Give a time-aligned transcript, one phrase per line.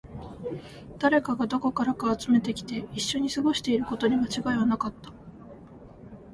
[0.97, 5.13] 誰かがどこからか集めてきて、一緒に過ごしていることに間違いはなかった